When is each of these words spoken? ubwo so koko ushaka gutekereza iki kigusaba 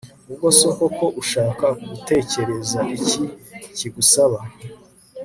ubwo 0.29 0.47
so 0.59 0.69
koko 0.77 1.05
ushaka 1.21 1.65
gutekereza 1.89 2.79
iki 2.97 3.23
kigusaba 3.77 4.39